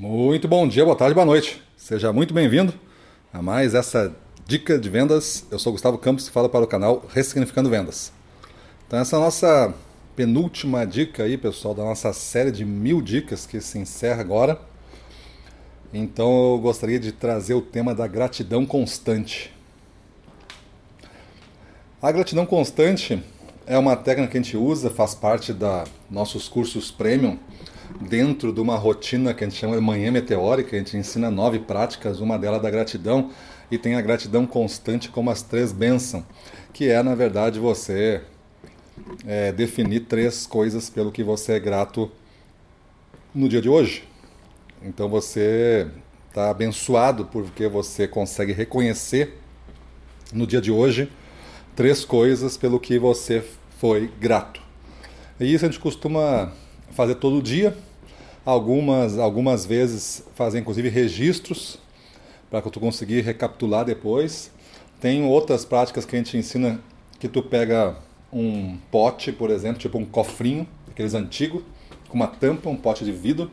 Muito 0.00 0.46
bom 0.46 0.68
dia, 0.68 0.84
boa 0.84 0.94
tarde, 0.94 1.12
boa 1.12 1.26
noite. 1.26 1.60
Seja 1.76 2.12
muito 2.12 2.32
bem-vindo 2.32 2.72
a 3.32 3.42
mais 3.42 3.74
essa 3.74 4.14
dica 4.46 4.78
de 4.78 4.88
vendas. 4.88 5.44
Eu 5.50 5.58
sou 5.58 5.72
Gustavo 5.72 5.98
Campos 5.98 6.28
e 6.28 6.30
falo 6.30 6.48
para 6.48 6.64
o 6.64 6.68
canal 6.68 7.04
Ressignificando 7.12 7.68
Vendas. 7.68 8.12
Então 8.86 9.00
essa 9.00 9.16
é 9.16 9.18
a 9.18 9.22
nossa 9.22 9.74
penúltima 10.14 10.86
dica 10.86 11.24
aí, 11.24 11.36
pessoal, 11.36 11.74
da 11.74 11.82
nossa 11.82 12.12
série 12.12 12.52
de 12.52 12.64
mil 12.64 13.02
dicas 13.02 13.44
que 13.44 13.60
se 13.60 13.76
encerra 13.76 14.20
agora. 14.20 14.60
Então 15.92 16.52
eu 16.52 16.58
gostaria 16.60 17.00
de 17.00 17.10
trazer 17.10 17.54
o 17.54 17.60
tema 17.60 17.92
da 17.92 18.06
gratidão 18.06 18.64
constante. 18.64 19.52
A 22.00 22.12
gratidão 22.12 22.46
constante 22.46 23.20
é 23.66 23.76
uma 23.76 23.96
técnica 23.96 24.30
que 24.30 24.38
a 24.38 24.42
gente 24.42 24.56
usa, 24.56 24.90
faz 24.90 25.16
parte 25.16 25.52
da 25.52 25.82
nossos 26.08 26.48
cursos 26.48 26.88
premium 26.88 27.36
dentro 28.00 28.52
de 28.52 28.60
uma 28.60 28.76
rotina 28.76 29.34
que 29.34 29.44
a 29.44 29.48
gente 29.48 29.58
chama 29.58 29.76
de 29.76 29.80
manhã 29.80 30.10
meteórica, 30.10 30.76
a 30.76 30.78
gente 30.78 30.96
ensina 30.96 31.30
nove 31.30 31.58
práticas, 31.58 32.20
uma 32.20 32.38
delas 32.38 32.62
da 32.62 32.70
gratidão, 32.70 33.30
e 33.70 33.78
tem 33.78 33.94
a 33.94 34.00
gratidão 34.00 34.46
constante 34.46 35.08
como 35.08 35.30
as 35.30 35.42
três 35.42 35.72
bênçãos, 35.72 36.24
que 36.72 36.88
é, 36.88 37.02
na 37.02 37.14
verdade, 37.14 37.58
você 37.58 38.22
é, 39.26 39.52
definir 39.52 40.00
três 40.00 40.46
coisas 40.46 40.88
pelo 40.88 41.12
que 41.12 41.22
você 41.22 41.52
é 41.52 41.60
grato 41.60 42.10
no 43.34 43.48
dia 43.48 43.60
de 43.60 43.68
hoje. 43.68 44.04
Então 44.82 45.08
você 45.08 45.88
está 46.28 46.50
abençoado 46.50 47.26
porque 47.26 47.66
você 47.68 48.06
consegue 48.06 48.52
reconhecer 48.52 49.38
no 50.32 50.46
dia 50.46 50.60
de 50.60 50.70
hoje 50.70 51.10
três 51.74 52.04
coisas 52.04 52.56
pelo 52.56 52.80
que 52.80 52.98
você 52.98 53.44
foi 53.78 54.10
grato. 54.20 54.60
E 55.38 55.52
isso 55.52 55.64
a 55.64 55.68
gente 55.68 55.80
costuma 55.80 56.52
fazer 56.90 57.16
todo 57.16 57.42
dia, 57.42 57.76
Algumas, 58.48 59.18
algumas 59.18 59.66
vezes 59.66 60.24
fazer 60.34 60.60
inclusive 60.60 60.88
registros 60.88 61.78
para 62.48 62.62
que 62.62 62.70
tu 62.70 62.80
conseguir 62.80 63.20
recapitular 63.20 63.84
depois. 63.84 64.50
Tem 64.98 65.22
outras 65.22 65.66
práticas 65.66 66.06
que 66.06 66.16
a 66.16 66.18
gente 66.18 66.34
ensina 66.34 66.80
que 67.20 67.28
tu 67.28 67.42
pega 67.42 67.96
um 68.32 68.78
pote, 68.90 69.32
por 69.32 69.50
exemplo, 69.50 69.78
tipo 69.78 69.98
um 69.98 70.04
cofrinho, 70.06 70.66
aqueles 70.90 71.12
antigos, 71.12 71.62
com 72.08 72.16
uma 72.16 72.26
tampa, 72.26 72.70
um 72.70 72.76
pote 72.76 73.04
de 73.04 73.12
vidro, 73.12 73.50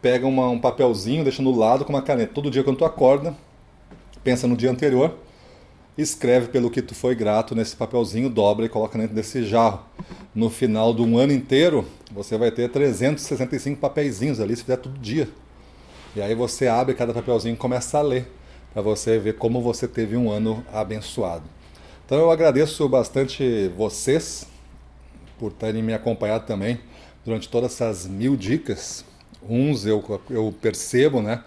pega 0.00 0.26
uma, 0.26 0.48
um 0.48 0.58
papelzinho, 0.58 1.22
deixa 1.24 1.42
no 1.42 1.54
lado 1.54 1.84
com 1.84 1.92
uma 1.92 2.00
caneta. 2.00 2.32
Todo 2.32 2.50
dia 2.50 2.64
quando 2.64 2.78
tu 2.78 2.86
acorda, 2.86 3.36
pensa 4.24 4.48
no 4.48 4.56
dia 4.56 4.70
anterior, 4.70 5.14
escreve 5.98 6.48
pelo 6.48 6.70
que 6.70 6.80
tu 6.80 6.94
foi 6.94 7.14
grato 7.14 7.54
nesse 7.54 7.76
papelzinho, 7.76 8.30
dobra 8.30 8.64
e 8.64 8.70
coloca 8.70 8.96
dentro 8.98 9.14
desse 9.14 9.44
jarro. 9.44 9.80
No 10.34 10.48
final 10.48 10.94
de 10.94 11.02
um 11.02 11.18
ano 11.18 11.34
inteiro, 11.34 11.86
você 12.14 12.36
vai 12.36 12.50
ter 12.50 12.68
365 12.70 13.80
papeizinhos 13.80 14.40
ali, 14.40 14.54
se 14.54 14.62
fizer 14.62 14.76
todo 14.76 14.98
dia. 14.98 15.28
E 16.14 16.20
aí 16.20 16.34
você 16.34 16.68
abre 16.68 16.94
cada 16.94 17.12
papelzinho 17.12 17.54
e 17.54 17.56
começa 17.56 17.98
a 17.98 18.02
ler, 18.02 18.30
para 18.72 18.82
você 18.82 19.18
ver 19.18 19.36
como 19.36 19.60
você 19.60 19.88
teve 19.88 20.16
um 20.16 20.30
ano 20.30 20.64
abençoado. 20.72 21.44
Então 22.04 22.18
eu 22.18 22.30
agradeço 22.30 22.88
bastante 22.88 23.68
vocês 23.76 24.46
por 25.38 25.52
terem 25.52 25.82
me 25.82 25.94
acompanhado 25.94 26.46
também 26.46 26.78
durante 27.24 27.48
todas 27.48 27.72
essas 27.72 28.06
mil 28.06 28.36
dicas. 28.36 29.04
Uns 29.48 29.86
eu, 29.86 30.20
eu 30.30 30.54
percebo, 30.60 31.22
né? 31.22 31.42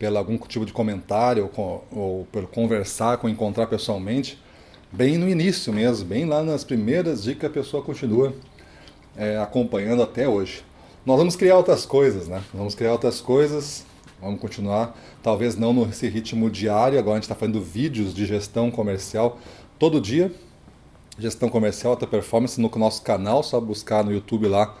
pelo 0.00 0.16
algum 0.16 0.38
tipo 0.38 0.64
de 0.64 0.72
comentário 0.72 1.50
ou, 1.54 1.84
ou 1.92 2.26
por 2.32 2.46
conversar, 2.46 3.18
com 3.18 3.28
encontrar 3.28 3.66
pessoalmente, 3.66 4.42
bem 4.90 5.18
no 5.18 5.28
início 5.28 5.70
mesmo, 5.74 6.08
bem 6.08 6.24
lá 6.24 6.42
nas 6.42 6.64
primeiras 6.64 7.22
dicas 7.22 7.50
a 7.50 7.52
pessoa 7.52 7.82
continua 7.82 8.32
é, 9.16 9.38
acompanhando 9.38 10.02
até 10.02 10.28
hoje. 10.28 10.64
Nós 11.04 11.16
vamos 11.18 11.36
criar 11.36 11.56
outras 11.56 11.86
coisas, 11.86 12.28
né? 12.28 12.42
Vamos 12.52 12.74
criar 12.74 12.92
outras 12.92 13.20
coisas, 13.20 13.84
vamos 14.20 14.40
continuar, 14.40 14.96
talvez 15.22 15.56
não 15.56 15.72
nesse 15.72 16.08
ritmo 16.08 16.50
diário, 16.50 16.98
agora 16.98 17.14
a 17.14 17.16
gente 17.16 17.24
está 17.24 17.34
fazendo 17.34 17.60
vídeos 17.60 18.14
de 18.14 18.26
gestão 18.26 18.70
comercial 18.70 19.38
todo 19.78 20.00
dia, 20.00 20.30
gestão 21.18 21.48
comercial, 21.48 21.92
alta 21.92 22.06
performance 22.06 22.60
no 22.60 22.70
nosso 22.76 23.02
canal, 23.02 23.42
só 23.42 23.60
buscar 23.60 24.04
no 24.04 24.12
YouTube 24.12 24.46
lá, 24.46 24.76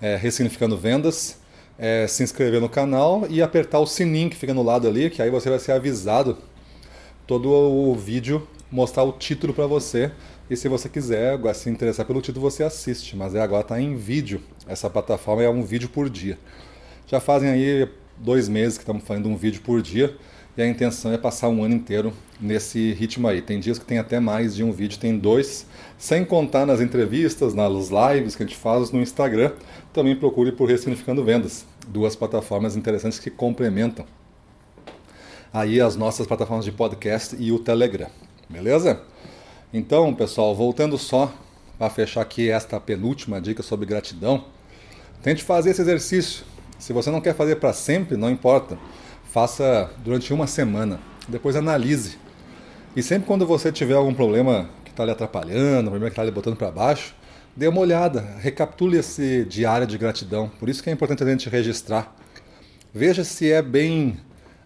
é, 0.00 0.16
Ressignificando 0.16 0.76
Vendas 0.76 1.40
é, 1.80 2.06
se 2.06 2.22
inscrever 2.22 2.60
no 2.60 2.68
canal 2.68 3.26
e 3.30 3.40
apertar 3.40 3.78
o 3.78 3.86
sininho 3.86 4.28
que 4.28 4.36
fica 4.36 4.52
no 4.52 4.62
lado 4.62 4.86
ali, 4.86 5.08
que 5.08 5.22
aí 5.22 5.30
você 5.30 5.48
vai 5.48 5.58
ser 5.58 5.72
avisado 5.72 6.36
todo 7.26 7.48
o 7.48 7.94
vídeo, 7.94 8.46
mostrar 8.70 9.02
o 9.02 9.12
título 9.12 9.54
para 9.54 9.66
você. 9.66 10.12
E 10.50 10.56
se 10.56 10.68
você 10.68 10.88
quiser 10.88 11.38
se 11.54 11.70
interessar 11.70 12.04
pelo 12.04 12.20
título, 12.20 12.50
você 12.50 12.64
assiste. 12.64 13.16
Mas 13.16 13.36
é, 13.36 13.40
agora 13.40 13.62
está 13.62 13.80
em 13.80 13.94
vídeo. 13.94 14.42
Essa 14.66 14.90
plataforma 14.90 15.44
é 15.44 15.48
um 15.48 15.62
vídeo 15.62 15.88
por 15.88 16.10
dia. 16.10 16.36
Já 17.06 17.20
fazem 17.20 17.48
aí 17.48 17.88
dois 18.18 18.48
meses 18.48 18.76
que 18.76 18.82
estamos 18.82 19.04
fazendo 19.04 19.28
um 19.28 19.36
vídeo 19.36 19.62
por 19.62 19.80
dia. 19.80 20.16
E 20.56 20.62
a 20.62 20.66
intenção 20.66 21.12
é 21.12 21.16
passar 21.16 21.48
um 21.48 21.62
ano 21.62 21.74
inteiro 21.74 22.12
nesse 22.40 22.92
ritmo 22.94 23.28
aí. 23.28 23.40
Tem 23.40 23.60
dias 23.60 23.78
que 23.78 23.84
tem 23.84 23.98
até 23.98 24.18
mais 24.18 24.56
de 24.56 24.64
um 24.64 24.72
vídeo, 24.72 24.98
tem 24.98 25.16
dois, 25.16 25.64
sem 25.96 26.24
contar 26.24 26.66
nas 26.66 26.80
entrevistas, 26.80 27.54
nas 27.54 27.88
lives 27.88 28.34
que 28.34 28.42
a 28.42 28.46
gente 28.46 28.58
faz 28.58 28.90
no 28.90 29.00
Instagram. 29.00 29.52
Também 29.92 30.16
procure 30.16 30.50
por 30.50 30.68
Ressignificando 30.68 31.24
Vendas, 31.24 31.64
duas 31.86 32.16
plataformas 32.16 32.76
interessantes 32.76 33.20
que 33.20 33.30
complementam 33.30 34.04
aí 35.52 35.80
as 35.80 35.96
nossas 35.96 36.26
plataformas 36.26 36.64
de 36.64 36.72
podcast 36.72 37.36
e 37.38 37.52
o 37.52 37.58
Telegram. 37.58 38.08
Beleza? 38.48 39.00
Então, 39.72 40.14
pessoal, 40.14 40.54
voltando 40.54 40.98
só 40.98 41.32
para 41.78 41.90
fechar 41.90 42.22
aqui 42.22 42.50
esta 42.50 42.78
penúltima 42.80 43.40
dica 43.40 43.62
sobre 43.62 43.86
gratidão, 43.86 44.44
tente 45.22 45.42
fazer 45.42 45.70
esse 45.70 45.80
exercício. 45.80 46.44
Se 46.78 46.92
você 46.92 47.10
não 47.10 47.20
quer 47.20 47.34
fazer 47.34 47.56
para 47.56 47.72
sempre, 47.72 48.16
não 48.16 48.30
importa 48.30 48.78
faça 49.30 49.88
durante 49.98 50.32
uma 50.32 50.46
semana. 50.46 51.00
Depois 51.28 51.54
analise. 51.54 52.18
E 52.96 53.02
sempre 53.02 53.26
quando 53.26 53.46
você 53.46 53.70
tiver 53.70 53.94
algum 53.94 54.12
problema 54.12 54.68
que 54.84 54.90
está 54.90 55.04
lhe 55.04 55.10
atrapalhando, 55.10 55.90
problema 55.90 56.06
que 56.06 56.12
está 56.12 56.24
lhe 56.24 56.30
botando 56.30 56.56
para 56.56 56.70
baixo, 56.70 57.14
dê 57.56 57.68
uma 57.68 57.80
olhada, 57.80 58.36
recapitule 58.38 58.98
esse 58.98 59.44
diário 59.44 59.86
de 59.86 59.96
gratidão. 59.96 60.50
Por 60.58 60.68
isso 60.68 60.82
que 60.82 60.90
é 60.90 60.92
importante 60.92 61.22
a 61.22 61.26
gente 61.26 61.48
registrar. 61.48 62.14
Veja 62.92 63.22
se 63.22 63.50
é 63.50 63.62
bem 63.62 64.18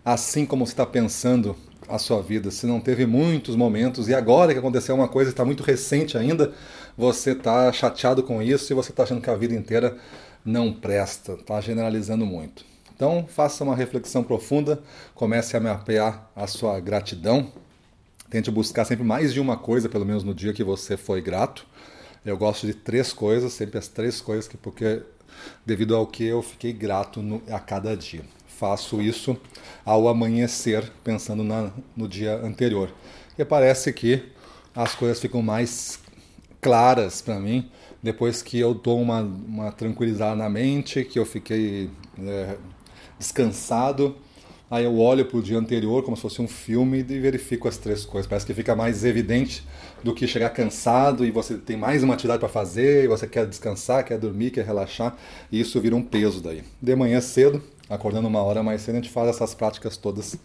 assim 0.02 0.46
como 0.46 0.66
você 0.66 0.72
está 0.72 0.86
pensando 0.86 1.54
a 1.88 1.98
sua 1.98 2.22
vida, 2.22 2.50
se 2.50 2.66
não 2.66 2.80
teve 2.80 3.06
muitos 3.06 3.56
momentos 3.56 4.08
e 4.08 4.14
agora 4.14 4.52
que 4.52 4.58
aconteceu 4.58 4.94
uma 4.94 5.08
coisa 5.08 5.30
está 5.30 5.44
muito 5.44 5.62
recente 5.62 6.16
ainda, 6.16 6.52
você 6.96 7.32
está 7.32 7.72
chateado 7.72 8.22
com 8.22 8.42
isso 8.42 8.72
e 8.72 8.74
você 8.74 8.90
está 8.90 9.02
achando 9.02 9.20
que 9.20 9.30
a 9.30 9.36
vida 9.36 9.54
inteira 9.54 9.96
não 10.44 10.72
presta, 10.72 11.32
está 11.32 11.60
generalizando 11.60 12.26
muito. 12.26 12.64
Então, 12.94 13.26
faça 13.28 13.64
uma 13.64 13.74
reflexão 13.74 14.22
profunda, 14.22 14.80
comece 15.14 15.56
a 15.56 15.60
mapear 15.60 16.30
a 16.34 16.46
sua 16.46 16.78
gratidão. 16.78 17.50
Tente 18.30 18.50
buscar 18.50 18.84
sempre 18.84 19.04
mais 19.04 19.32
de 19.32 19.40
uma 19.40 19.56
coisa, 19.56 19.88
pelo 19.88 20.06
menos 20.06 20.22
no 20.22 20.34
dia 20.34 20.52
que 20.52 20.62
você 20.62 20.96
foi 20.96 21.20
grato. 21.20 21.66
Eu 22.24 22.36
gosto 22.36 22.66
de 22.66 22.74
três 22.74 23.12
coisas, 23.12 23.52
sempre 23.52 23.78
as 23.78 23.88
três 23.88 24.20
coisas, 24.20 24.46
que 24.46 24.56
porque 24.56 25.02
devido 25.66 25.94
ao 25.96 26.06
que 26.06 26.24
eu 26.24 26.40
fiquei 26.40 26.72
grato 26.72 27.20
no, 27.20 27.42
a 27.50 27.58
cada 27.58 27.96
dia. 27.96 28.22
Faço 28.58 29.00
isso 29.00 29.36
ao 29.84 30.08
amanhecer, 30.08 30.90
pensando 31.02 31.42
na, 31.42 31.70
no 31.96 32.08
dia 32.08 32.36
anterior. 32.36 32.92
E 33.38 33.44
parece 33.44 33.92
que 33.92 34.22
as 34.74 34.94
coisas 34.94 35.20
ficam 35.20 35.42
mais 35.42 35.98
claras 36.60 37.20
para 37.20 37.38
mim 37.38 37.70
depois 38.04 38.42
que 38.42 38.58
eu 38.58 38.74
dou 38.74 39.00
uma, 39.00 39.22
uma 39.22 39.72
tranquilizada 39.72 40.36
na 40.36 40.50
mente, 40.50 41.02
que 41.04 41.18
eu 41.18 41.24
fiquei 41.24 41.90
é, 42.22 42.58
descansado. 43.18 44.14
Aí 44.70 44.84
eu 44.84 44.98
olho 44.98 45.26
para 45.26 45.36
o 45.36 45.42
dia 45.42 45.58
anterior 45.58 46.02
como 46.02 46.16
se 46.16 46.22
fosse 46.22 46.40
um 46.40 46.48
filme 46.48 46.98
e 46.98 47.20
verifico 47.20 47.68
as 47.68 47.76
três 47.76 48.04
coisas. 48.04 48.26
Parece 48.26 48.46
que 48.46 48.54
fica 48.54 48.74
mais 48.74 49.04
evidente 49.04 49.66
do 50.02 50.14
que 50.14 50.26
chegar 50.26 50.50
cansado 50.50 51.24
e 51.24 51.30
você 51.30 51.56
tem 51.56 51.76
mais 51.76 52.02
uma 52.02 52.14
atividade 52.14 52.40
para 52.40 52.48
fazer, 52.48 53.04
e 53.04 53.08
você 53.08 53.26
quer 53.26 53.46
descansar, 53.46 54.04
quer 54.04 54.18
dormir, 54.18 54.50
quer 54.50 54.64
relaxar, 54.64 55.16
e 55.52 55.60
isso 55.60 55.80
vira 55.80 55.94
um 55.94 56.02
peso 56.02 56.40
daí. 56.40 56.62
De 56.80 56.96
manhã 56.96 57.20
cedo, 57.20 57.62
acordando 57.88 58.26
uma 58.26 58.42
hora 58.42 58.62
mais 58.62 58.82
cedo, 58.82 58.94
a 58.94 59.00
gente 59.00 59.10
faz 59.10 59.28
essas 59.28 59.54
práticas 59.54 59.96
todas 59.96 60.36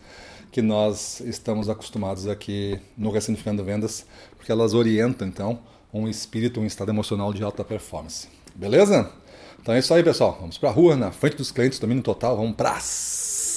que 0.51 0.61
nós 0.61 1.21
estamos 1.21 1.69
acostumados 1.69 2.27
aqui 2.27 2.79
no 2.97 3.11
Ressignificando 3.11 3.63
Vendas, 3.63 4.05
porque 4.35 4.51
elas 4.51 4.73
orientam 4.73 5.27
então 5.27 5.59
um 5.93 6.07
espírito, 6.07 6.59
um 6.59 6.65
estado 6.65 6.89
emocional 6.89 7.33
de 7.33 7.43
alta 7.43 7.63
performance. 7.63 8.27
Beleza? 8.55 9.09
Então 9.61 9.73
é 9.75 9.79
isso 9.79 9.93
aí, 9.93 10.03
pessoal. 10.03 10.37
Vamos 10.39 10.57
para 10.57 10.69
a 10.69 10.71
rua, 10.71 10.95
na 10.95 11.11
frente 11.11 11.37
dos 11.37 11.51
clientes, 11.51 11.79
domínio 11.79 12.03
total. 12.03 12.37
Vamos 12.37 12.55
para 12.55 12.79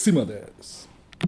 cima 0.02 0.24
deles. 0.24 0.88